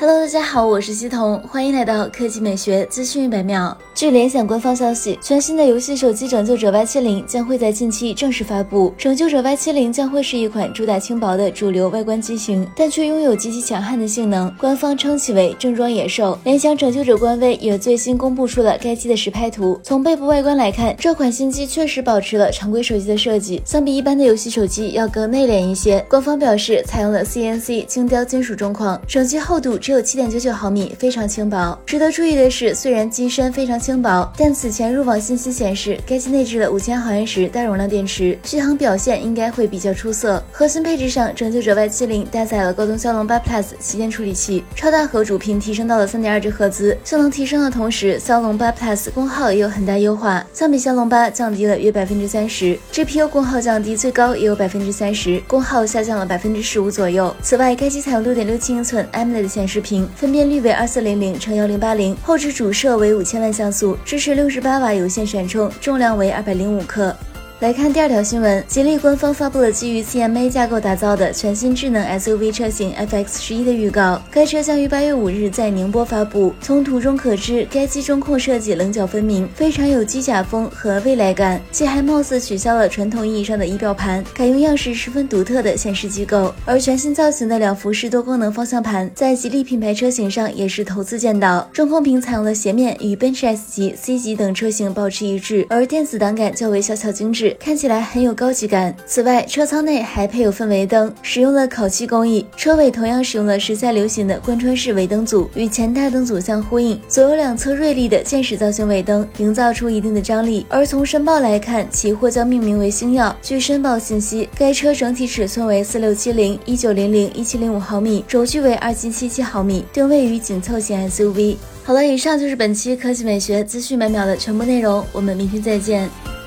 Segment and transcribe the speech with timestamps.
[0.00, 3.76] Hello，大家好，我是西彤，欢迎来到科技美学资讯一百秒。
[3.96, 8.94] 据联想官方消息，全新的游戏手机拯救者 Y70 将会在近期正式发布。
[8.96, 14.54] 拯救者 Y70 将会是一款主打轻薄的主流外观机型，但却拥有极其强悍的性能。
[14.56, 16.38] 官方称其为正装野兽。
[16.44, 19.80] 联想拯救者官微也最新公布出了该机的实拍图。
[19.82, 26.06] 从背部外观来看，这款新机确实保持了常规手机的设计，相比一般的游戏手机要更内敛一些。
[26.08, 29.76] 官方表示，采用了 CNC 精雕金属中框，整机厚度。
[29.88, 31.80] 只有七点九九毫米，非常轻薄。
[31.86, 40.44] 值得注意的是，虽然机身非常轻薄，但此前入网信息显示，该机内置了五千毫安时大容量电池，续航表现应该会比较出色。
[40.52, 46.94] 核心配置上，拯救者 Y 七零搭载了高通骁龙八 Plus 旗舰处理器，超大核主频提升到了三点二 G 赫兹。
[47.02, 57.34] 性能提升的同时，骁龙八 Plus 功耗也有很大优化，相比骁龙八降低了约百分之三十，GPU 功耗降低最高也有百分之三十，功耗下降了百分之十五左右。
[57.40, 59.77] 此外，该机采用六点六七英寸 AMOLED 显示。
[59.78, 67.16] 视频分辨率为二四零零乘幺零八零，后置主摄为五千万像素，支持六十八瓦有线闪充，重量为二百零五克。
[67.60, 74.22] 来看第二条新闻，吉利官方发布了基于 CMA 架构打造的全新智能 SUV 车型 FX 十一的预告。
[74.30, 76.54] 该车将于八月五日在宁波发布。
[76.60, 86.54] 从图中可知，该机中控设计棱角分明，非常有机甲风和未来感，且还貌似取消了传统意义上的仪表盘，改用样式十分独特的显示机构。
[86.64, 91.68] 而全新造型的两幅式多功能方向盘，在吉利品牌车型上也是头次见到。
[91.72, 97.47] 中控屏采用了斜面，与奔驰 S 级、C 级等车型保持一致，而电子档杆较为小巧精致。
[97.58, 98.94] 看起来很有高级感。
[99.06, 102.46] 此外，车舱内还配有氛围灯，使用了烤漆工艺。
[102.56, 107.00] 车尾同样使用了时下流行的贯穿式尾灯组，与前大灯组相呼应。
[107.08, 110.66] 左右两侧锐利的箭矢造型尾灯，营造出一定的张力。
[110.68, 113.34] 而从申报来看，其或将命名为星耀。
[113.42, 121.56] 据申报信息，该车整体尺寸为四六七零一九零零一七零五毫米，轴距为二七七七毫米，定位于紧凑型 SUV。
[121.84, 126.37] 好了，以上就是本期科技美学资讯每秒的全部内容，我们明天再见。